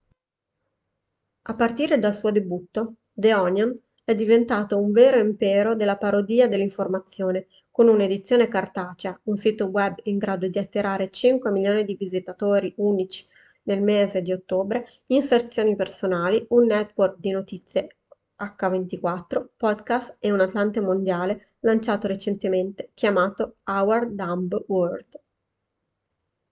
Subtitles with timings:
[1.43, 3.71] a partire dal suo debutto the onion
[4.03, 10.17] è diventato un vero impero della parodia dell'informazione con un'edizione cartacea un sito web in
[10.17, 13.27] grado di attirare 5.000.000 di visitatori unici
[13.65, 17.97] nel mese di ottobre inserzioni personali un network di notizie
[18.39, 25.21] h24 podcast e un atlante mondiale lanciato recentemente chiamato our dumb world